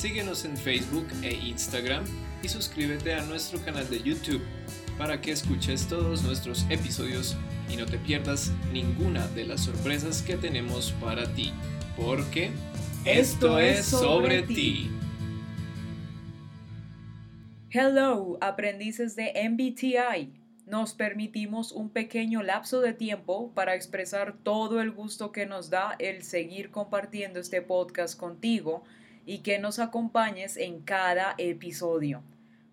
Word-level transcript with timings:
Síguenos 0.00 0.46
en 0.46 0.56
Facebook 0.56 1.06
e 1.22 1.34
Instagram 1.34 2.04
y 2.42 2.48
suscríbete 2.48 3.12
a 3.12 3.22
nuestro 3.26 3.62
canal 3.62 3.86
de 3.90 4.02
YouTube 4.02 4.40
para 4.96 5.20
que 5.20 5.30
escuches 5.30 5.88
todos 5.88 6.22
nuestros 6.22 6.64
episodios 6.70 7.36
y 7.68 7.76
no 7.76 7.84
te 7.84 7.98
pierdas 7.98 8.50
ninguna 8.72 9.28
de 9.28 9.44
las 9.44 9.60
sorpresas 9.60 10.22
que 10.22 10.38
tenemos 10.38 10.92
para 10.92 11.30
ti, 11.34 11.52
porque 11.98 12.50
esto, 13.04 13.58
es 13.58 13.84
sobre 13.84 14.40
ti. 14.40 14.90
Hello, 17.70 18.38
aprendices 18.40 19.16
de 19.16 19.34
MBTI. 19.50 20.32
Nos 20.64 20.94
permitimos 20.94 21.72
un 21.72 21.90
pequeño 21.90 22.42
lapso 22.42 22.80
de 22.80 22.94
tiempo 22.94 23.52
para 23.52 23.74
expresar 23.74 24.34
todo 24.42 24.80
el 24.80 24.92
gusto 24.92 25.30
que 25.30 25.44
nos 25.44 25.68
da 25.68 25.94
el 25.98 26.22
seguir 26.22 26.70
compartiendo 26.70 27.38
este 27.38 27.60
podcast 27.60 28.18
contigo 28.18 28.82
y 29.26 29.38
que 29.38 29.58
nos 29.58 29.78
acompañes 29.78 30.56
en 30.56 30.80
cada 30.80 31.34
episodio. 31.38 32.22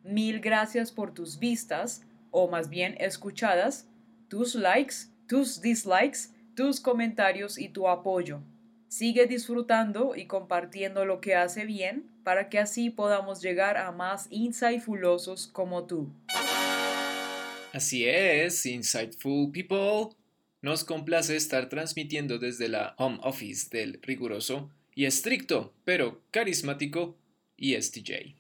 Mil 0.04 0.40
gracias 0.40 0.92
por 0.92 1.14
tus 1.14 1.40
vistas, 1.40 2.04
o 2.32 2.48
más 2.48 2.70
bien 2.70 2.96
escuchadas, 3.00 3.88
tus 4.28 4.56
likes, 4.56 4.96
tus 5.28 5.62
dislikes, 5.62 6.30
tus 6.56 6.80
comentarios 6.80 7.58
y 7.58 7.70
tu 7.70 7.88
apoyo. 7.88 8.42
Sigue 8.88 9.28
disfrutando 9.28 10.16
y 10.16 10.28
compartiendo 10.28 11.06
lo 11.06 11.20
que 11.20 11.36
hace 11.36 11.66
bien 11.66 12.10
para 12.24 12.50
que 12.50 12.60
así 12.60 12.90
podamos 12.90 13.42
llegar 13.42 13.78
a 13.78 13.92
más 13.92 14.28
insightfulosos 14.30 15.48
como 15.48 15.86
tú. 15.86 16.10
Así 17.74 18.06
es, 18.06 18.66
Insightful 18.66 19.52
People. 19.52 20.16
Nos 20.62 20.84
complace 20.84 21.36
estar 21.36 21.70
transmitiendo 21.70 22.40
desde 22.40 22.70
la 22.70 22.96
home 22.98 23.20
office 23.22 23.68
del 23.70 24.00
riguroso 24.02 24.72
y 24.98 25.06
estricto, 25.06 25.76
pero 25.86 26.24
carismático 26.32 27.16
ESTJ. 27.56 28.34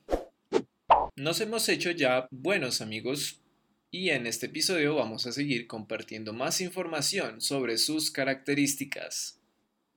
Nos 1.15 1.39
hemos 1.39 1.69
hecho 1.69 1.91
ya 1.91 2.27
buenos 2.31 2.81
amigos 2.81 3.43
y 3.91 4.09
en 4.09 4.25
este 4.25 4.47
episodio 4.47 4.95
vamos 4.95 5.27
a 5.27 5.31
seguir 5.31 5.67
compartiendo 5.67 6.33
más 6.33 6.59
información 6.59 7.41
sobre 7.41 7.77
sus 7.77 8.09
características. 8.09 9.39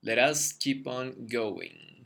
Let 0.03 0.23
us 0.29 0.53
keep 0.53 0.85
on 0.85 1.15
going. 1.27 2.03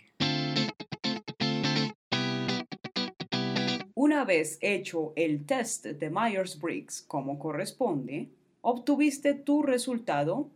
Una 3.93 4.23
vez 4.23 4.57
hecho 4.61 5.11
el 5.17 5.45
test 5.45 5.85
de 5.85 6.09
Myers-Briggs 6.09 7.03
como 7.09 7.39
corresponde, 7.39 8.29
obtuviste 8.61 9.33
tu 9.33 9.63
resultado 9.63 10.49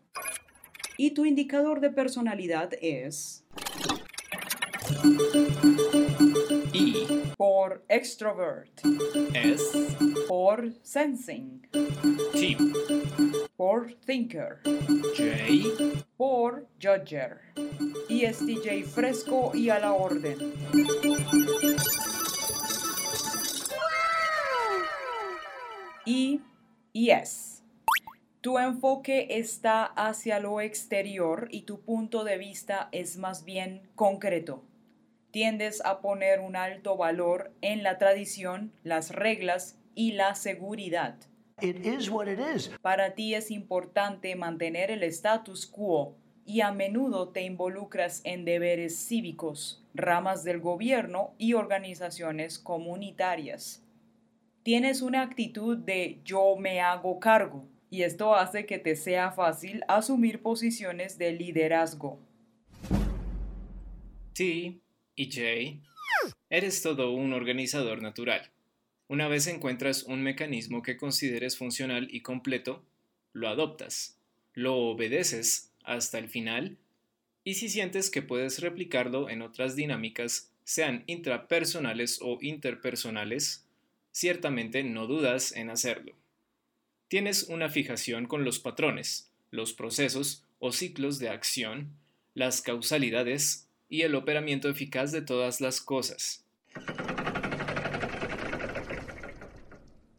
y 0.99 1.11
tu 1.11 1.25
indicador 1.25 1.79
de 1.79 1.89
personalidad 1.91 2.71
es 2.81 3.45
E. 6.73 7.33
Por 7.37 7.83
extrovert. 7.89 8.81
S. 9.35 9.97
Por 10.27 10.73
sensing. 10.81 11.61
T. 12.33 12.57
Por 13.55 13.93
thinker. 14.05 14.61
J. 15.15 16.03
Por 16.17 16.67
judger. 16.81 17.41
ESTJ 18.09 18.85
fresco 18.85 19.51
y 19.53 19.69
a 19.69 19.79
la 19.79 19.93
orden. 19.93 20.37
Y 26.05 26.41
yes. 26.93 27.63
Tu 28.41 28.57
enfoque 28.57 29.27
está 29.37 29.83
hacia 29.83 30.39
lo 30.39 30.61
exterior 30.61 31.47
y 31.51 31.63
tu 31.63 31.81
punto 31.81 32.23
de 32.23 32.37
vista 32.37 32.89
es 32.91 33.17
más 33.17 33.43
bien 33.43 33.81
concreto. 33.95 34.63
Tiendes 35.31 35.83
a 35.85 36.01
poner 36.01 36.39
un 36.39 36.55
alto 36.55 36.97
valor 36.97 37.51
en 37.61 37.83
la 37.83 37.97
tradición, 37.97 38.71
las 38.83 39.11
reglas 39.11 39.77
y 39.93 40.13
la 40.13 40.33
seguridad. 40.35 41.17
It 41.61 41.85
is 41.85 42.09
what 42.09 42.27
it 42.27 42.39
is. 42.39 42.71
Para 42.81 43.13
ti 43.15 43.35
es 43.35 43.51
importante 43.51 44.35
mantener 44.35 44.91
el 44.91 45.03
status 45.03 45.67
quo 45.67 46.15
y 46.45 46.61
a 46.61 46.71
menudo 46.71 47.29
te 47.29 47.43
involucras 47.43 48.21
en 48.23 48.43
deberes 48.43 49.07
cívicos, 49.07 49.85
ramas 49.93 50.43
del 50.43 50.59
gobierno 50.59 51.35
y 51.37 51.53
organizaciones 51.53 52.57
comunitarias. 52.57 53.83
Tienes 54.63 55.01
una 55.03 55.21
actitud 55.21 55.77
de 55.77 56.21
yo 56.23 56.55
me 56.57 56.81
hago 56.81 57.19
cargo 57.19 57.67
y 57.91 58.01
esto 58.01 58.35
hace 58.35 58.65
que 58.65 58.79
te 58.79 58.95
sea 58.95 59.31
fácil 59.31 59.83
asumir 59.87 60.41
posiciones 60.41 61.17
de 61.17 61.33
liderazgo. 61.33 62.19
T 64.33 64.79
y 65.19 65.25
J. 65.25 65.85
Eres 66.49 66.81
todo 66.81 67.11
un 67.11 67.33
organizador 67.33 68.01
natural. 68.01 68.51
Una 69.09 69.27
vez 69.27 69.47
encuentras 69.47 70.03
un 70.03 70.23
mecanismo 70.23 70.81
que 70.81 70.95
consideres 70.95 71.57
funcional 71.57 72.07
y 72.09 72.21
completo, 72.21 72.85
lo 73.33 73.49
adoptas, 73.49 74.17
lo 74.53 74.77
obedeces 74.77 75.73
hasta 75.83 76.19
el 76.19 76.29
final 76.29 76.77
y 77.43 77.55
si 77.55 77.67
sientes 77.67 78.09
que 78.09 78.21
puedes 78.21 78.61
replicarlo 78.61 79.29
en 79.29 79.41
otras 79.41 79.75
dinámicas, 79.75 80.53
sean 80.63 81.03
intrapersonales 81.05 82.19
o 82.21 82.37
interpersonales, 82.39 83.67
ciertamente 84.13 84.83
no 84.83 85.05
dudas 85.05 85.51
en 85.51 85.69
hacerlo. 85.69 86.15
Tienes 87.09 87.43
una 87.43 87.67
fijación 87.67 88.25
con 88.25 88.45
los 88.45 88.59
patrones, 88.59 89.33
los 89.51 89.73
procesos 89.73 90.45
o 90.59 90.71
ciclos 90.71 91.19
de 91.19 91.27
acción, 91.27 91.89
las 92.35 92.61
causalidades 92.61 93.68
y 93.89 94.03
el 94.03 94.15
operamiento 94.15 94.69
eficaz 94.69 95.11
de 95.11 95.21
todas 95.21 95.59
las 95.59 95.81
cosas. 95.81 96.45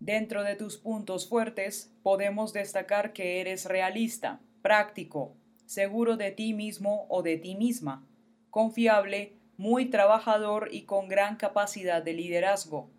Dentro 0.01 0.43
de 0.43 0.57
tus 0.57 0.77
puntos 0.77 1.29
fuertes 1.29 1.95
podemos 2.03 2.53
destacar 2.53 3.13
que 3.13 3.41
eres 3.41 3.67
realista, 3.67 4.41
práctico, 4.61 5.37
seguro 5.67 6.17
de 6.17 6.33
ti 6.33 6.53
mismo 6.53 7.07
o 7.09 7.23
de 7.23 7.37
ti 7.37 7.55
misma, 7.55 8.07
confiable, 8.51 9.37
muy 9.57 9.87
trabajador 9.87 10.69
y 10.73 10.83
con 10.83 11.09
gran 11.09 11.37
capacidad 11.37 12.03
de 12.03 12.15
liderazgo. 12.15 12.91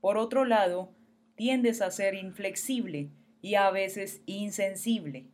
Por 0.00 0.18
otro 0.18 0.44
lado, 0.44 0.92
tiendes 1.36 1.80
a 1.80 1.90
ser 1.90 2.14
inflexible 2.14 3.08
y 3.40 3.54
a 3.54 3.70
veces 3.70 4.20
insensible. 4.26 5.26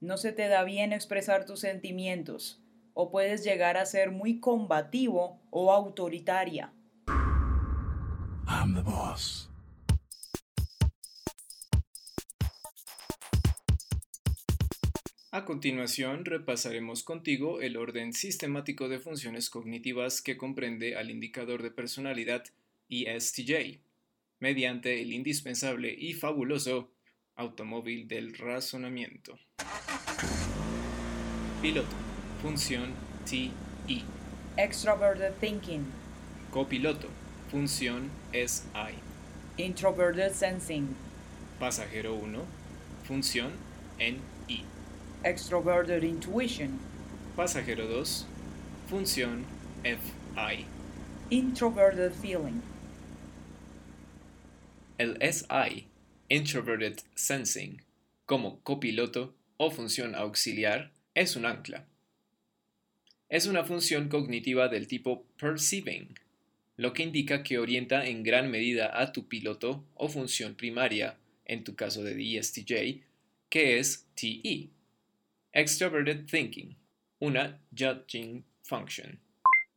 No 0.00 0.18
se 0.18 0.32
te 0.32 0.46
da 0.48 0.62
bien 0.62 0.92
expresar 0.92 1.46
tus 1.46 1.60
sentimientos 1.60 2.63
o 2.94 3.10
puedes 3.10 3.44
llegar 3.44 3.76
a 3.76 3.84
ser 3.84 4.10
muy 4.10 4.40
combativo 4.40 5.42
o 5.50 5.72
autoritaria. 5.72 6.72
I'm 8.46 8.74
the 8.74 8.82
boss. 8.82 9.50
A 15.34 15.44
continuación, 15.44 16.24
repasaremos 16.24 17.02
contigo 17.02 17.60
el 17.60 17.76
orden 17.76 18.12
sistemático 18.12 18.88
de 18.88 19.00
funciones 19.00 19.50
cognitivas 19.50 20.22
que 20.22 20.36
comprende 20.36 20.94
al 20.94 21.10
indicador 21.10 21.60
de 21.60 21.72
personalidad 21.72 22.44
ESTJ, 22.88 23.80
mediante 24.38 25.02
el 25.02 25.12
indispensable 25.12 25.92
y 25.92 26.12
fabuloso 26.12 26.92
automóvil 27.34 28.06
del 28.06 28.34
razonamiento. 28.34 29.36
Piloto, 31.60 31.96
función 32.44 32.92
TE. 33.24 34.02
Extroverted 34.58 35.32
thinking, 35.40 35.90
Copiloto, 36.52 37.08
función 37.50 38.10
SI. 38.34 38.98
introverted 39.56 40.34
sensing, 40.34 40.94
Pasajero 41.58 42.12
1, 42.14 42.44
función 43.08 43.52
NI. 43.98 44.62
extroverted 45.24 46.04
intuition, 46.04 46.80
Pasajero 47.34 47.88
2, 47.88 48.26
función 48.90 49.44
FI. 49.82 50.66
introverted 51.30 52.12
feeling, 52.12 52.60
El 54.98 55.16
SI, 55.22 55.86
Introverted 56.28 57.00
Sensing, 57.14 57.80
como 58.26 58.58
copiloto 58.62 59.32
o 59.56 59.70
función 59.70 60.14
auxiliar, 60.14 60.90
es 61.14 61.36
un 61.36 61.46
ancla. 61.46 61.86
Es 63.28 63.46
una 63.46 63.64
función 63.64 64.08
cognitiva 64.08 64.68
del 64.68 64.86
tipo 64.86 65.24
perceiving, 65.38 66.14
lo 66.76 66.92
que 66.92 67.02
indica 67.02 67.42
que 67.42 67.58
orienta 67.58 68.06
en 68.06 68.22
gran 68.22 68.50
medida 68.50 69.00
a 69.00 69.12
tu 69.12 69.28
piloto 69.28 69.84
o 69.94 70.08
función 70.08 70.54
primaria, 70.54 71.16
en 71.46 71.64
tu 71.64 71.74
caso 71.74 72.02
de 72.02 72.38
ESTJ, 72.38 73.02
que 73.48 73.78
es 73.78 74.06
TE, 74.14 74.68
Extroverted 75.52 76.26
Thinking, 76.26 76.76
una 77.20 77.60
judging 77.70 78.44
function. 78.62 79.20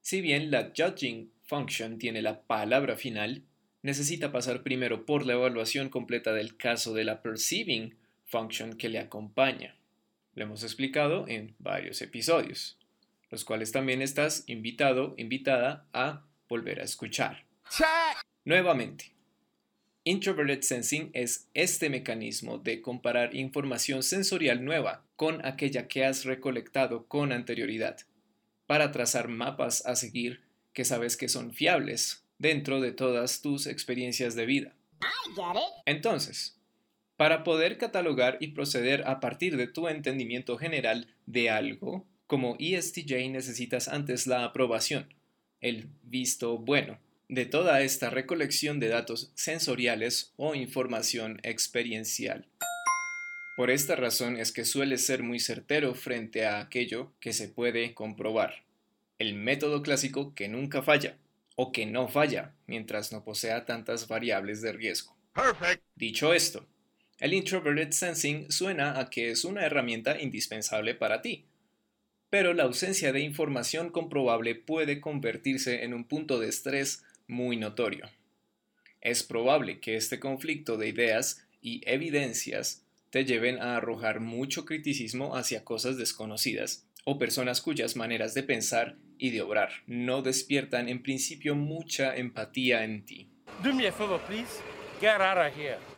Si 0.01 0.21
bien 0.21 0.49
la 0.51 0.73
judging 0.75 1.31
function 1.43 1.97
tiene 1.99 2.21
la 2.21 2.41
palabra 2.41 2.95
final, 2.95 3.43
necesita 3.81 4.31
pasar 4.31 4.63
primero 4.63 5.05
por 5.05 5.25
la 5.25 5.33
evaluación 5.33 5.89
completa 5.89 6.33
del 6.33 6.57
caso 6.57 6.93
de 6.93 7.03
la 7.03 7.21
perceiving 7.21 7.95
function 8.25 8.75
que 8.75 8.89
le 8.89 8.99
acompaña. 8.99 9.75
Lo 10.33 10.43
hemos 10.43 10.63
explicado 10.63 11.25
en 11.27 11.55
varios 11.59 12.01
episodios, 12.01 12.77
los 13.29 13.45
cuales 13.45 13.71
también 13.71 14.01
estás 14.01 14.43
invitado, 14.47 15.13
invitada 15.17 15.87
a 15.93 16.25
volver 16.47 16.79
a 16.79 16.83
escuchar. 16.83 17.45
Nuevamente, 18.45 19.13
Introverted 20.03 20.61
Sensing 20.61 21.11
es 21.13 21.49
este 21.53 21.89
mecanismo 21.89 22.59
de 22.59 22.81
comparar 22.81 23.35
información 23.35 24.03
sensorial 24.03 24.63
nueva 24.63 25.03
con 25.17 25.45
aquella 25.45 25.89
que 25.89 26.05
has 26.05 26.23
recolectado 26.23 27.07
con 27.07 27.33
anterioridad, 27.33 27.97
para 28.67 28.91
trazar 28.93 29.27
mapas 29.27 29.85
a 29.85 29.97
seguir 29.97 30.43
que 30.71 30.85
sabes 30.85 31.17
que 31.17 31.27
son 31.27 31.53
fiables 31.53 32.23
dentro 32.37 32.79
de 32.79 32.93
todas 32.93 33.41
tus 33.41 33.67
experiencias 33.67 34.35
de 34.35 34.45
vida. 34.45 34.75
Entonces, 35.85 36.57
para 37.17 37.43
poder 37.43 37.77
catalogar 37.77 38.37
y 38.39 38.49
proceder 38.49 39.05
a 39.07 39.19
partir 39.19 39.57
de 39.57 39.67
tu 39.67 39.89
entendimiento 39.89 40.57
general 40.57 41.13
de 41.25 41.49
algo, 41.49 42.05
como 42.27 42.57
ESTJ 42.59 43.29
necesitas 43.29 43.87
antes 43.87 44.27
la 44.27 44.43
aprobación, 44.43 45.13
el 45.61 45.89
visto 46.03 46.57
bueno, 46.57 46.99
de 47.29 47.45
toda 47.45 47.81
esta 47.81 48.09
recolección 48.09 48.79
de 48.79 48.89
datos 48.89 49.31
sensoriales 49.33 50.33
o 50.35 50.53
información 50.53 51.39
experiencial. 51.43 52.45
Por 53.55 53.71
esta 53.71 53.95
razón 53.95 54.37
es 54.37 54.51
que 54.51 54.65
suele 54.65 54.97
ser 54.97 55.23
muy 55.23 55.39
certero 55.39 55.95
frente 55.95 56.45
a 56.45 56.59
aquello 56.59 57.11
que 57.19 57.33
se 57.33 57.47
puede 57.47 57.93
comprobar. 57.95 58.63
El 59.17 59.33
método 59.33 59.81
clásico 59.81 60.35
que 60.35 60.47
nunca 60.47 60.83
falla, 60.83 61.17
o 61.55 61.71
que 61.71 61.87
no 61.87 62.07
falla, 62.07 62.53
mientras 62.67 63.11
no 63.11 63.23
posea 63.23 63.65
tantas 63.65 64.07
variables 64.07 64.61
de 64.61 64.73
riesgo. 64.73 65.17
Dicho 65.95 66.33
esto, 66.33 66.67
el 67.19 67.33
Introverted 67.33 67.91
Sensing 67.91 68.51
suena 68.51 68.99
a 68.99 69.09
que 69.09 69.31
es 69.31 69.43
una 69.43 69.65
herramienta 69.65 70.21
indispensable 70.21 70.93
para 70.93 71.23
ti, 71.23 71.46
pero 72.29 72.53
la 72.53 72.63
ausencia 72.63 73.13
de 73.13 73.21
información 73.21 73.89
comprobable 73.89 74.55
puede 74.55 74.99
convertirse 74.99 75.83
en 75.83 75.93
un 75.93 76.03
punto 76.05 76.39
de 76.39 76.49
estrés 76.49 77.03
muy 77.27 77.57
notorio. 77.57 78.09
Es 79.01 79.23
probable 79.23 79.79
que 79.79 79.95
este 79.95 80.19
conflicto 80.19 80.77
de 80.77 80.89
ideas 80.89 81.47
y 81.61 81.81
evidencias 81.85 82.83
te 83.09 83.25
lleven 83.25 83.59
a 83.59 83.77
arrojar 83.77 84.19
mucho 84.19 84.65
criticismo 84.65 85.35
hacia 85.35 85.63
cosas 85.63 85.97
desconocidas 85.97 86.85
o 87.05 87.17
personas 87.17 87.61
cuyas 87.61 87.95
maneras 87.95 88.33
de 88.33 88.43
pensar 88.43 88.97
y 89.17 89.29
de 89.31 89.41
obrar 89.41 89.69
no 89.87 90.21
despiertan 90.21 90.89
en 90.89 91.01
principio 91.01 91.55
mucha 91.55 92.15
empatía 92.15 92.83
en 92.83 93.05
ti. 93.05 93.29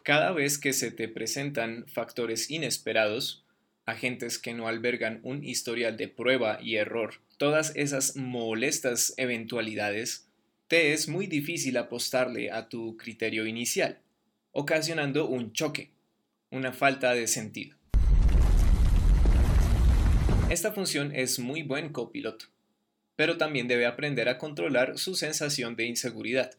Cada 0.03 0.31
vez 0.31 0.57
que 0.57 0.73
se 0.73 0.91
te 0.91 1.07
presentan 1.07 1.85
factores 1.87 2.51
inesperados, 2.51 3.43
agentes 3.89 4.39
que 4.39 4.53
no 4.53 4.67
albergan 4.67 5.19
un 5.23 5.43
historial 5.43 5.97
de 5.97 6.07
prueba 6.07 6.59
y 6.61 6.75
error, 6.75 7.15
todas 7.37 7.75
esas 7.75 8.15
molestas 8.15 9.13
eventualidades 9.17 10.27
te 10.67 10.93
es 10.93 11.07
muy 11.07 11.25
difícil 11.25 11.77
apostarle 11.77 12.51
a 12.51 12.69
tu 12.69 12.95
criterio 12.95 13.47
inicial, 13.47 13.99
ocasionando 14.51 15.27
un 15.27 15.51
choque, 15.51 15.89
una 16.51 16.71
falta 16.71 17.13
de 17.13 17.27
sentido. 17.27 17.75
Esta 20.49 20.71
función 20.71 21.13
es 21.15 21.39
muy 21.39 21.63
buen 21.63 21.89
copiloto, 21.89 22.45
pero 23.15 23.37
también 23.37 23.67
debe 23.67 23.85
aprender 23.85 24.29
a 24.29 24.37
controlar 24.37 24.97
su 24.97 25.15
sensación 25.15 25.75
de 25.75 25.85
inseguridad. 25.85 26.51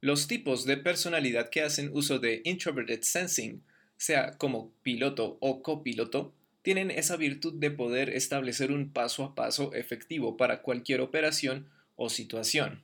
Los 0.00 0.28
tipos 0.28 0.64
de 0.64 0.76
personalidad 0.76 1.50
que 1.50 1.62
hacen 1.62 1.90
uso 1.92 2.20
de 2.20 2.40
introverted 2.44 3.02
sensing, 3.02 3.64
sea 3.96 4.38
como 4.38 4.72
piloto 4.82 5.38
o 5.40 5.60
copiloto, 5.60 6.32
tienen 6.62 6.92
esa 6.92 7.16
virtud 7.16 7.54
de 7.54 7.72
poder 7.72 8.10
establecer 8.10 8.70
un 8.70 8.92
paso 8.92 9.24
a 9.24 9.34
paso 9.34 9.74
efectivo 9.74 10.36
para 10.36 10.62
cualquier 10.62 11.00
operación 11.00 11.68
o 11.96 12.10
situación. 12.10 12.82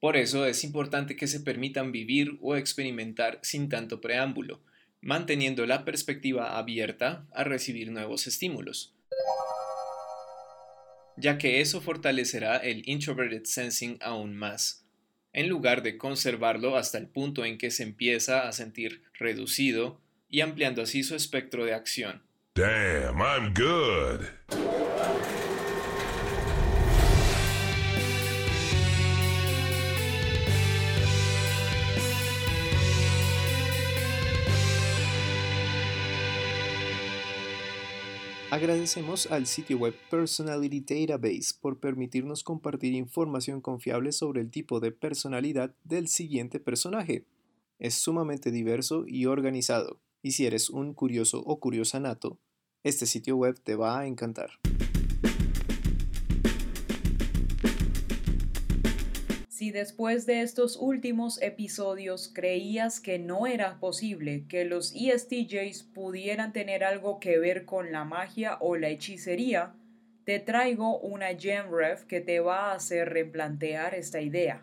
Por 0.00 0.16
eso 0.16 0.44
es 0.44 0.64
importante 0.64 1.14
que 1.14 1.28
se 1.28 1.38
permitan 1.38 1.92
vivir 1.92 2.38
o 2.40 2.56
experimentar 2.56 3.38
sin 3.42 3.68
tanto 3.68 4.00
preámbulo, 4.00 4.60
manteniendo 5.00 5.66
la 5.66 5.84
perspectiva 5.84 6.58
abierta 6.58 7.26
a 7.30 7.44
recibir 7.44 7.92
nuevos 7.92 8.26
estímulos, 8.26 8.92
ya 11.16 11.38
que 11.38 11.60
eso 11.60 11.80
fortalecerá 11.80 12.56
el 12.56 12.88
introverted 12.88 13.44
sensing 13.44 13.98
aún 14.00 14.34
más, 14.34 14.84
en 15.32 15.48
lugar 15.48 15.82
de 15.82 15.96
conservarlo 15.98 16.76
hasta 16.76 16.98
el 16.98 17.08
punto 17.08 17.44
en 17.44 17.58
que 17.58 17.70
se 17.70 17.82
empieza 17.82 18.48
a 18.48 18.52
sentir 18.52 19.02
reducido 19.14 20.00
y 20.28 20.40
ampliando 20.40 20.82
así 20.82 21.02
su 21.02 21.14
espectro 21.14 21.64
de 21.64 21.74
acción. 21.74 22.22
Damn, 22.54 23.20
I'm 23.20 23.54
good. 23.54 24.26
Agradecemos 38.50 39.30
al 39.30 39.46
sitio 39.46 39.78
web 39.78 39.94
Personality 40.10 40.80
Database 40.80 41.54
por 41.60 41.78
permitirnos 41.78 42.42
compartir 42.42 42.94
información 42.94 43.60
confiable 43.60 44.10
sobre 44.10 44.40
el 44.40 44.50
tipo 44.50 44.80
de 44.80 44.90
personalidad 44.90 45.72
del 45.84 46.08
siguiente 46.08 46.58
personaje. 46.58 47.24
Es 47.78 47.94
sumamente 47.94 48.50
diverso 48.50 49.04
y 49.06 49.26
organizado 49.26 50.00
y 50.20 50.32
si 50.32 50.46
eres 50.46 50.68
un 50.68 50.94
curioso 50.94 51.44
o 51.46 51.60
curiosa 51.60 52.00
nato, 52.00 52.38
este 52.82 53.06
sitio 53.06 53.36
web 53.36 53.60
te 53.62 53.76
va 53.76 54.00
a 54.00 54.06
encantar. 54.06 54.50
Si 59.60 59.72
después 59.72 60.24
de 60.24 60.40
estos 60.40 60.78
últimos 60.80 61.42
episodios 61.42 62.30
creías 62.32 62.98
que 62.98 63.18
no 63.18 63.46
era 63.46 63.78
posible 63.78 64.46
que 64.48 64.64
los 64.64 64.94
ESTJs 64.94 65.82
pudieran 65.82 66.54
tener 66.54 66.82
algo 66.82 67.20
que 67.20 67.38
ver 67.38 67.66
con 67.66 67.92
la 67.92 68.06
magia 68.06 68.56
o 68.60 68.76
la 68.76 68.88
hechicería, 68.88 69.74
te 70.24 70.38
traigo 70.38 70.98
una 71.00 71.38
GemRef 71.38 72.04
que 72.04 72.22
te 72.22 72.40
va 72.40 72.70
a 72.70 72.74
hacer 72.76 73.10
replantear 73.10 73.94
esta 73.94 74.22
idea. 74.22 74.62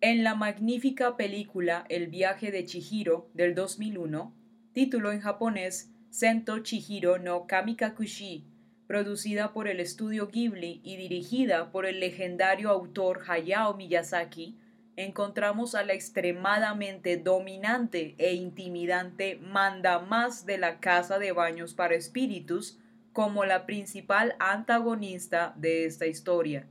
En 0.00 0.24
la 0.24 0.34
magnífica 0.34 1.18
película 1.18 1.84
El 1.90 2.06
viaje 2.06 2.50
de 2.50 2.64
Chihiro 2.64 3.28
del 3.34 3.54
2001, 3.54 4.34
título 4.72 5.12
en 5.12 5.20
japonés 5.20 5.90
Sento 6.08 6.60
Chihiro 6.60 7.18
no 7.18 7.46
Kamikakushi, 7.46 8.46
producida 8.88 9.52
por 9.52 9.68
el 9.68 9.80
estudio 9.80 10.28
Ghibli 10.28 10.80
y 10.82 10.96
dirigida 10.96 11.70
por 11.70 11.84
el 11.84 12.00
legendario 12.00 12.70
autor 12.70 13.22
Hayao 13.28 13.76
Miyazaki, 13.76 14.56
encontramos 14.96 15.74
a 15.74 15.84
la 15.84 15.92
extremadamente 15.92 17.18
dominante 17.18 18.14
e 18.16 18.32
intimidante 18.32 19.38
manda 19.42 19.98
más 19.98 20.46
de 20.46 20.56
la 20.56 20.80
casa 20.80 21.18
de 21.18 21.32
baños 21.32 21.74
para 21.74 21.96
espíritus 21.96 22.78
como 23.12 23.44
la 23.44 23.66
principal 23.66 24.34
antagonista 24.40 25.52
de 25.56 25.84
esta 25.84 26.06
historia, 26.06 26.66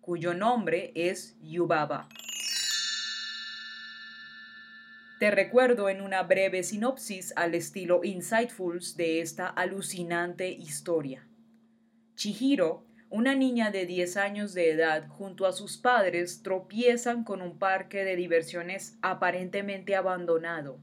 cuyo 0.00 0.32
nombre 0.32 0.92
es 0.94 1.36
Yubaba. 1.42 2.08
Te 5.18 5.30
recuerdo 5.30 5.90
en 5.90 6.00
una 6.00 6.22
breve 6.22 6.62
sinopsis 6.62 7.34
al 7.36 7.54
estilo 7.54 8.00
Insightfuls 8.02 8.96
de 8.96 9.20
esta 9.20 9.46
alucinante 9.46 10.48
historia. 10.48 11.26
Chihiro, 12.20 12.84
una 13.08 13.34
niña 13.34 13.70
de 13.70 13.86
10 13.86 14.18
años 14.18 14.52
de 14.52 14.70
edad, 14.72 15.08
junto 15.08 15.46
a 15.46 15.52
sus 15.52 15.78
padres, 15.78 16.42
tropiezan 16.42 17.24
con 17.24 17.40
un 17.40 17.58
parque 17.58 18.04
de 18.04 18.14
diversiones 18.14 18.98
aparentemente 19.00 19.96
abandonado. 19.96 20.78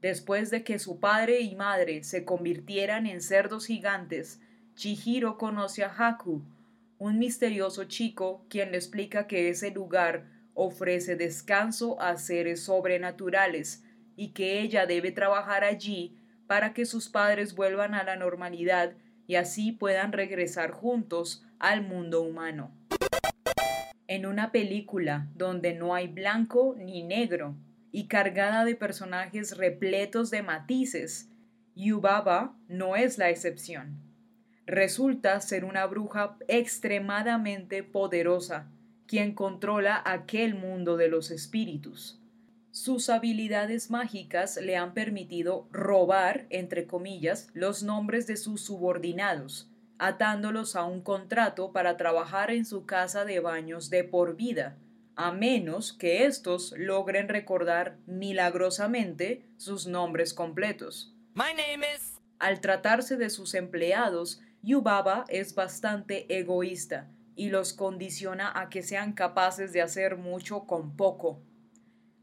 Después 0.00 0.50
de 0.50 0.64
que 0.64 0.80
su 0.80 0.98
padre 0.98 1.42
y 1.42 1.54
madre 1.54 2.02
se 2.02 2.24
convirtieran 2.24 3.06
en 3.06 3.20
cerdos 3.20 3.66
gigantes, 3.66 4.40
Chihiro 4.74 5.38
conoce 5.38 5.84
a 5.84 5.94
Haku, 5.96 6.42
un 6.98 7.20
misterioso 7.20 7.84
chico 7.84 8.44
quien 8.48 8.72
le 8.72 8.78
explica 8.78 9.28
que 9.28 9.50
ese 9.50 9.70
lugar 9.70 10.26
ofrece 10.54 11.14
descanso 11.14 12.00
a 12.00 12.16
seres 12.16 12.64
sobrenaturales 12.64 13.84
y 14.16 14.32
que 14.32 14.62
ella 14.62 14.86
debe 14.86 15.12
trabajar 15.12 15.62
allí 15.62 16.18
para 16.48 16.72
que 16.72 16.86
sus 16.86 17.08
padres 17.08 17.54
vuelvan 17.54 17.94
a 17.94 18.02
la 18.02 18.16
normalidad 18.16 18.96
y 19.30 19.36
así 19.36 19.70
puedan 19.70 20.10
regresar 20.10 20.72
juntos 20.72 21.46
al 21.60 21.86
mundo 21.86 22.20
humano. 22.20 22.72
En 24.08 24.26
una 24.26 24.50
película 24.50 25.28
donde 25.36 25.72
no 25.72 25.94
hay 25.94 26.08
blanco 26.08 26.74
ni 26.76 27.04
negro 27.04 27.54
y 27.92 28.08
cargada 28.08 28.64
de 28.64 28.74
personajes 28.74 29.56
repletos 29.56 30.32
de 30.32 30.42
matices, 30.42 31.30
Yubaba 31.76 32.56
no 32.66 32.96
es 32.96 33.18
la 33.18 33.30
excepción. 33.30 34.00
Resulta 34.66 35.38
ser 35.38 35.64
una 35.64 35.86
bruja 35.86 36.36
extremadamente 36.48 37.84
poderosa, 37.84 38.68
quien 39.06 39.36
controla 39.36 40.02
aquel 40.04 40.56
mundo 40.56 40.96
de 40.96 41.06
los 41.06 41.30
espíritus. 41.30 42.19
Sus 42.72 43.10
habilidades 43.10 43.90
mágicas 43.90 44.56
le 44.56 44.76
han 44.76 44.94
permitido 44.94 45.66
robar, 45.72 46.46
entre 46.50 46.86
comillas, 46.86 47.48
los 47.52 47.82
nombres 47.82 48.28
de 48.28 48.36
sus 48.36 48.60
subordinados, 48.60 49.68
atándolos 49.98 50.76
a 50.76 50.84
un 50.84 51.02
contrato 51.02 51.72
para 51.72 51.96
trabajar 51.96 52.52
en 52.52 52.64
su 52.64 52.86
casa 52.86 53.24
de 53.24 53.40
baños 53.40 53.90
de 53.90 54.04
por 54.04 54.36
vida, 54.36 54.78
a 55.16 55.32
menos 55.32 55.92
que 55.92 56.26
éstos 56.26 56.72
logren 56.76 57.28
recordar 57.28 57.98
milagrosamente 58.06 59.44
sus 59.56 59.88
nombres 59.88 60.32
completos. 60.32 61.12
Al 62.38 62.60
tratarse 62.60 63.16
de 63.16 63.30
sus 63.30 63.54
empleados, 63.54 64.40
Yubaba 64.62 65.24
es 65.28 65.56
bastante 65.56 66.38
egoísta 66.38 67.10
y 67.34 67.48
los 67.48 67.72
condiciona 67.72 68.52
a 68.54 68.70
que 68.70 68.82
sean 68.84 69.12
capaces 69.12 69.72
de 69.72 69.82
hacer 69.82 70.16
mucho 70.16 70.66
con 70.66 70.96
poco 70.96 71.42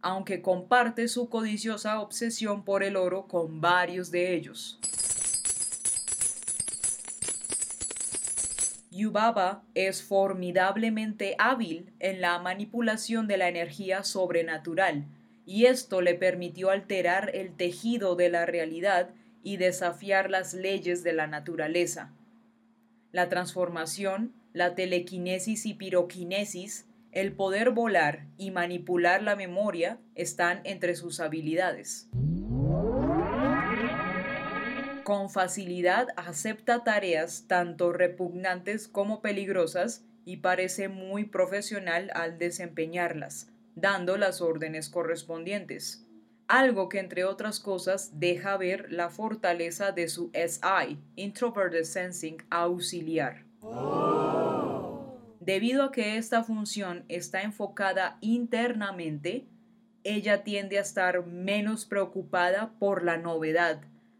aunque 0.07 0.41
comparte 0.41 1.09
su 1.09 1.27
codiciosa 1.27 1.99
obsesión 1.99 2.63
por 2.63 2.81
el 2.81 2.95
oro 2.95 3.27
con 3.27 3.59
varios 3.59 4.09
de 4.09 4.35
ellos. 4.35 4.79
Yubaba 8.89 9.63
es 9.75 10.01
formidablemente 10.01 11.35
hábil 11.39 11.91
en 11.99 12.21
la 12.21 12.39
manipulación 12.39 13.27
de 13.27 13.35
la 13.35 13.49
energía 13.49 14.05
sobrenatural, 14.05 15.03
y 15.45 15.65
esto 15.65 15.99
le 15.99 16.15
permitió 16.15 16.69
alterar 16.69 17.31
el 17.35 17.51
tejido 17.57 18.15
de 18.15 18.29
la 18.29 18.45
realidad 18.45 19.09
y 19.43 19.57
desafiar 19.57 20.29
las 20.29 20.53
leyes 20.53 21.03
de 21.03 21.11
la 21.11 21.27
naturaleza. 21.27 22.13
La 23.11 23.27
transformación, 23.27 24.31
la 24.53 24.73
telequinesis 24.73 25.65
y 25.65 25.73
piroquinesis 25.73 26.86
el 27.17 27.33
poder 27.33 27.71
volar 27.71 28.27
y 28.37 28.51
manipular 28.51 29.23
la 29.23 29.35
memoria 29.35 29.99
están 30.13 30.61
entre 30.65 30.95
sus 30.95 31.19
habilidades. 31.19 32.07
Con 35.03 35.31
facilidad 35.31 36.09
acepta 36.15 36.83
tareas 36.83 37.45
tanto 37.47 37.91
repugnantes 37.91 38.87
como 38.87 39.23
peligrosas 39.23 40.05
y 40.25 40.37
parece 40.37 40.89
muy 40.89 41.23
profesional 41.23 42.11
al 42.13 42.37
desempeñarlas, 42.37 43.49
dando 43.73 44.17
las 44.17 44.39
órdenes 44.39 44.87
correspondientes. 44.87 46.05
Algo 46.47 46.87
que 46.87 46.99
entre 46.99 47.25
otras 47.25 47.59
cosas 47.59 48.19
deja 48.19 48.55
ver 48.57 48.91
la 48.91 49.09
fortaleza 49.09 49.91
de 49.91 50.07
su 50.07 50.29
SI, 50.35 50.99
Introverted 51.15 51.83
Sensing 51.83 52.43
Auxiliar. 52.51 53.43
Debido 55.47 55.85
a 55.85 55.91
que 55.93 56.17
esta 56.17 56.43
función 56.43 57.05
está 57.07 57.41
enfocada 57.41 58.17
internamente, 58.19 59.45
ella 60.03 60.43
tiende 60.43 60.77
a 60.77 60.81
estar 60.81 61.25
menos 61.25 61.85
preocupada 61.85 62.73
por 62.79 63.05
la 63.05 63.15
novedad 63.15 63.79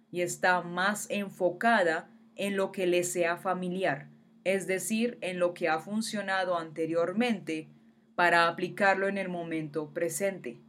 y 0.10 0.22
está 0.22 0.62
más 0.62 1.06
enfocada 1.10 2.10
en 2.38 2.56
lo 2.56 2.72
que 2.72 2.88
le 2.88 3.04
sea 3.04 3.36
familiar, 3.36 4.08
es 4.46 4.68
decir, 4.68 5.18
en 5.20 5.38
lo 5.38 5.54
que 5.54 5.68
ha 5.68 5.80
funcionado 5.80 6.58
anteriormente 6.58 7.68
para 8.16 8.48
aplicarlo 8.48 9.10
en 9.10 9.18
el 9.18 9.28
momento 9.28 9.94
presente. 9.94 10.62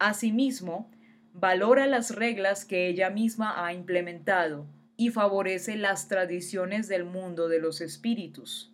Asimismo, 0.00 0.90
valora 1.32 1.86
las 1.86 2.12
reglas 2.12 2.64
que 2.64 2.88
ella 2.88 3.08
misma 3.10 3.64
ha 3.64 3.72
implementado 3.72 4.66
y 4.96 5.10
favorece 5.10 5.76
las 5.76 6.08
tradiciones 6.08 6.88
del 6.88 7.04
mundo 7.04 7.46
de 7.46 7.60
los 7.60 7.80
espíritus. 7.80 8.72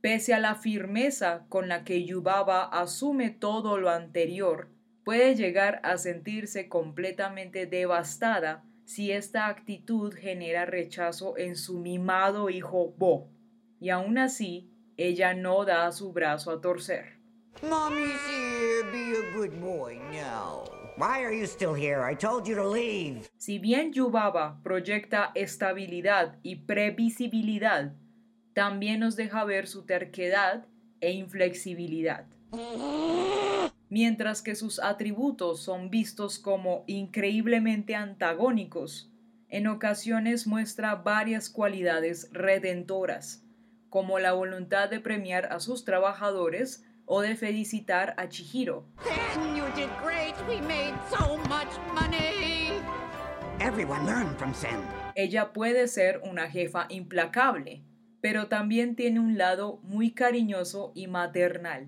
Pese 0.00 0.34
a 0.34 0.38
la 0.38 0.54
firmeza 0.54 1.46
con 1.48 1.68
la 1.68 1.84
que 1.84 2.04
Yubaba 2.04 2.64
asume 2.64 3.30
todo 3.30 3.78
lo 3.78 3.90
anterior, 3.90 4.68
puede 5.04 5.34
llegar 5.34 5.80
a 5.82 5.96
sentirse 5.96 6.68
completamente 6.68 7.66
devastada 7.66 8.64
si 8.84 9.10
esta 9.10 9.48
actitud 9.48 10.14
genera 10.14 10.64
rechazo 10.64 11.36
en 11.38 11.56
su 11.56 11.78
mimado 11.78 12.50
hijo 12.50 12.94
Bo, 12.96 13.28
y 13.80 13.90
aún 13.90 14.18
así 14.18 14.70
ella 14.96 15.34
no 15.34 15.64
da 15.64 15.90
su 15.92 16.12
brazo 16.12 16.50
a 16.52 16.60
torcer. 16.60 17.16
Mommy's 17.62 18.20
here. 18.28 18.82
Be 18.92 19.16
a 19.16 19.32
good 19.34 19.60
boy 19.60 19.98
now. 20.12 20.64
Why 20.98 21.24
are 21.24 21.32
you 21.32 21.46
still 21.46 21.74
here? 21.74 22.02
I 22.02 22.14
told 22.14 22.46
you 22.46 22.54
to 22.54 22.66
leave. 22.68 23.28
Si 23.38 23.58
bien 23.58 23.92
Yubaba 23.92 24.60
proyecta 24.62 25.32
estabilidad 25.34 26.38
y 26.42 26.56
previsibilidad, 26.66 27.92
también 28.56 29.00
nos 29.00 29.16
deja 29.16 29.44
ver 29.44 29.66
su 29.66 29.82
terquedad 29.82 30.64
e 31.02 31.12
inflexibilidad. 31.12 32.24
Mientras 33.90 34.40
que 34.40 34.54
sus 34.54 34.80
atributos 34.80 35.62
son 35.62 35.90
vistos 35.90 36.38
como 36.38 36.82
increíblemente 36.86 37.94
antagónicos, 37.94 39.12
en 39.50 39.66
ocasiones 39.66 40.46
muestra 40.46 40.94
varias 40.94 41.50
cualidades 41.50 42.30
redentoras, 42.32 43.44
como 43.90 44.18
la 44.20 44.32
voluntad 44.32 44.88
de 44.88 45.00
premiar 45.00 45.52
a 45.52 45.60
sus 45.60 45.84
trabajadores 45.84 46.82
o 47.04 47.20
de 47.20 47.36
felicitar 47.36 48.14
a 48.16 48.30
Chihiro. 48.30 48.86
Ella 55.14 55.52
puede 55.52 55.88
ser 55.88 56.22
una 56.24 56.48
jefa 56.50 56.86
implacable, 56.88 57.82
pero 58.26 58.48
también 58.48 58.96
tiene 58.96 59.20
un 59.20 59.38
lado 59.38 59.78
muy 59.84 60.10
cariñoso 60.10 60.90
y 60.96 61.06
maternal. 61.06 61.86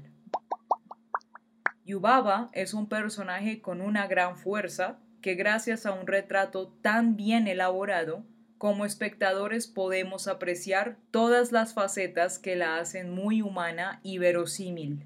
Yubaba 1.84 2.48
es 2.52 2.74
un 2.74 2.88
personaje 2.88 3.60
con 3.60 3.80
una 3.80 4.06
gran 4.06 4.36
fuerza 4.36 5.00
que 5.20 5.34
gracias 5.34 5.84
a 5.84 5.90
un 5.90 6.06
retrato 6.06 6.68
tan 6.80 7.16
bien 7.16 7.48
elaborado, 7.48 8.22
como 8.56 8.84
espectadores 8.84 9.66
podemos 9.66 10.28
apreciar 10.28 10.96
todas 11.10 11.50
las 11.50 11.74
facetas 11.74 12.38
que 12.38 12.54
la 12.54 12.78
hacen 12.78 13.10
muy 13.12 13.42
humana 13.42 13.98
y 14.04 14.18
verosímil. 14.18 15.02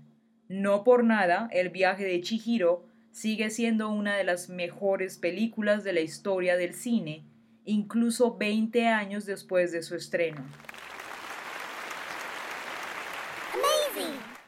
No 0.50 0.84
por 0.84 1.02
nada, 1.02 1.48
El 1.50 1.70
viaje 1.70 2.04
de 2.04 2.20
Chihiro 2.20 2.84
sigue 3.10 3.48
siendo 3.48 3.88
una 3.88 4.18
de 4.18 4.24
las 4.24 4.50
mejores 4.50 5.16
películas 5.16 5.82
de 5.82 5.94
la 5.94 6.00
historia 6.00 6.58
del 6.58 6.74
cine, 6.74 7.24
incluso 7.64 8.36
20 8.36 8.86
años 8.88 9.24
después 9.24 9.72
de 9.72 9.82
su 9.82 9.94
estreno. 9.94 10.44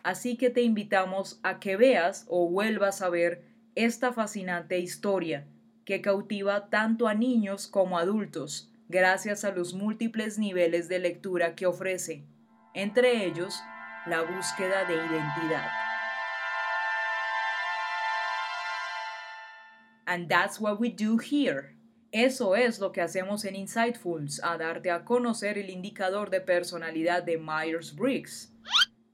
Así 0.05 0.37
que 0.37 0.51
te 0.51 0.61
invitamos 0.61 1.41
a 1.43 1.59
que 1.59 1.77
veas 1.77 2.27
o 2.29 2.47
vuelvas 2.49 3.01
a 3.01 3.09
ver 3.09 3.43
esta 3.75 4.13
fascinante 4.13 4.79
historia 4.79 5.47
que 5.87 6.03
cautiva 6.03 6.69
tanto 6.69 7.09
a 7.09 7.15
niños 7.15 7.67
como 7.67 7.97
a 7.97 8.03
adultos 8.03 8.71
gracias 8.89 9.45
a 9.45 9.51
los 9.51 9.73
múltiples 9.73 10.39
niveles 10.39 10.89
de 10.89 10.99
lectura 10.99 11.55
que 11.55 11.65
ofrece, 11.65 12.23
entre 12.75 13.25
ellos 13.25 13.59
la 14.05 14.21
búsqueda 14.21 14.85
de 14.85 14.95
identidad. 14.95 15.71
And 20.07 20.29
that's 20.29 20.61
what 20.61 20.79
we 20.79 20.91
do 20.91 21.17
here. 21.19 21.79
Eso 22.13 22.55
es 22.55 22.79
lo 22.79 22.93
que 22.93 23.01
hacemos 23.01 23.47
en 23.47 23.57
Insightfuls, 23.57 24.41
a 24.45 24.59
darte 24.59 24.91
a 24.91 25.07
conocer 25.07 25.57
el 25.57 25.71
indicador 25.71 26.29
de 26.29 26.43
personalidad 26.43 27.23
de 27.23 27.39
Myers-Briggs. 27.39 28.51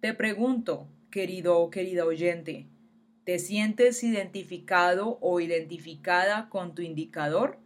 Te 0.00 0.14
pregunto, 0.14 0.88
querido 1.10 1.58
o 1.58 1.68
querida 1.68 2.06
oyente, 2.06 2.66
¿te 3.24 3.38
sientes 3.38 4.02
identificado 4.02 5.18
o 5.20 5.40
identificada 5.40 6.48
con 6.48 6.74
tu 6.74 6.80
indicador? 6.80 7.58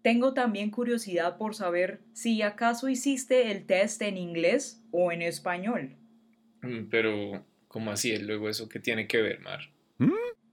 Tengo 0.00 0.32
también 0.32 0.70
curiosidad 0.70 1.36
por 1.36 1.54
saber 1.54 2.00
si 2.14 2.40
acaso 2.40 2.88
hiciste 2.88 3.50
el 3.50 3.66
test 3.66 4.00
en 4.00 4.16
inglés 4.16 4.82
o 4.92 5.12
en 5.12 5.20
español. 5.20 5.94
Mm, 6.62 6.84
pero, 6.90 7.44
¿cómo 7.68 7.90
así? 7.90 8.16
Luego 8.16 8.48
eso 8.48 8.70
qué 8.70 8.80
tiene 8.80 9.06
que 9.06 9.20
ver, 9.20 9.40
Mar? 9.40 9.60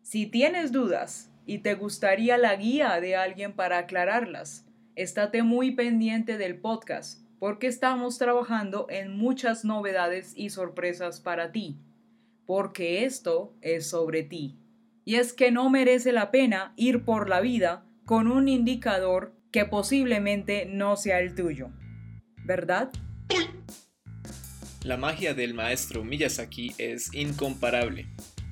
Si 0.01 0.25
tienes 0.25 0.73
dudas 0.73 1.31
y 1.45 1.59
te 1.59 1.75
gustaría 1.75 2.37
la 2.37 2.55
guía 2.57 2.99
de 2.99 3.15
alguien 3.15 3.53
para 3.53 3.77
aclararlas, 3.77 4.67
estate 4.95 5.43
muy 5.43 5.71
pendiente 5.71 6.37
del 6.37 6.57
podcast 6.57 7.28
porque 7.39 7.67
estamos 7.67 8.17
trabajando 8.17 8.87
en 8.89 9.17
muchas 9.17 9.65
novedades 9.65 10.33
y 10.35 10.49
sorpresas 10.49 11.21
para 11.21 11.51
ti, 11.51 11.79
porque 12.45 13.05
esto 13.05 13.55
es 13.61 13.89
sobre 13.89 14.23
ti. 14.23 14.59
Y 15.05 15.15
es 15.15 15.33
que 15.33 15.51
no 15.51 15.69
merece 15.69 16.11
la 16.11 16.29
pena 16.29 16.73
ir 16.75 17.03
por 17.03 17.29
la 17.29 17.41
vida 17.41 17.85
con 18.05 18.29
un 18.29 18.47
indicador 18.47 19.33
que 19.51 19.65
posiblemente 19.65 20.65
no 20.65 20.95
sea 20.95 21.19
el 21.19 21.33
tuyo. 21.33 21.71
¿verdad? 22.49 22.89
La 24.83 24.97
magia 24.97 25.35
del 25.35 25.53
maestro 25.53 26.03
Miyazaki 26.03 26.73
es 26.79 27.13
incomparable, 27.13 28.07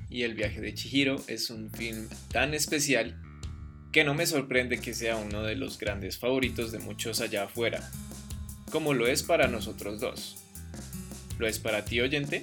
y 0.08 0.22
El 0.22 0.34
viaje 0.34 0.60
de 0.60 0.72
Chihiro 0.72 1.16
es 1.26 1.50
un 1.50 1.70
film 1.72 2.08
tan 2.30 2.54
especial 2.54 3.20
que 3.90 4.04
no 4.04 4.14
me 4.14 4.24
sorprende 4.26 4.78
que 4.78 4.94
sea 4.94 5.16
uno 5.16 5.42
de 5.42 5.56
los 5.56 5.78
grandes 5.78 6.16
favoritos 6.16 6.70
de 6.70 6.78
muchos 6.78 7.20
allá 7.20 7.44
afuera, 7.44 7.90
como 8.70 8.94
lo 8.94 9.06
es 9.06 9.22
para 9.22 9.48
nosotros 9.48 10.00
dos. 10.00 10.36
¿Lo 11.38 11.46
es 11.46 11.58
para 11.58 11.84
ti 11.84 12.00
oyente? 12.00 12.42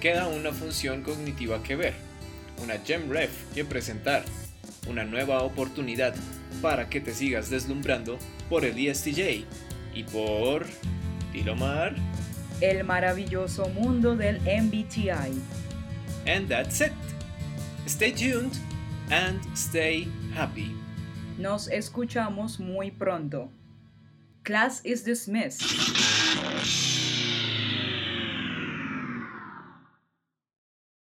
Queda 0.00 0.28
una 0.28 0.52
función 0.52 1.02
cognitiva 1.02 1.62
que 1.62 1.76
ver, 1.76 1.94
una 2.62 2.78
gem 2.78 3.10
ref 3.10 3.30
que 3.54 3.64
presentar, 3.64 4.24
una 4.88 5.04
nueva 5.04 5.42
oportunidad 5.42 6.14
para 6.62 6.88
que 6.88 7.00
te 7.00 7.14
sigas 7.14 7.50
deslumbrando 7.50 8.18
por 8.48 8.64
el 8.64 8.78
ESTJ 8.78 9.44
y 9.94 10.04
por... 10.04 10.66
Dilomar. 11.32 11.94
El 12.60 12.84
maravilloso 12.84 13.68
mundo 13.68 14.16
del 14.16 14.40
MBTI. 14.40 15.40
And 16.26 16.48
that's 16.48 16.80
it. 16.80 16.92
Stay 17.86 18.12
tuned 18.12 18.52
and 19.10 19.40
stay 19.54 20.08
happy. 20.34 20.74
Nos 21.38 21.68
escuchamos 21.68 22.58
muy 22.58 22.90
pronto. 22.90 23.50
Class 24.48 24.80
is 24.82 25.02
dismissed. 25.02 26.87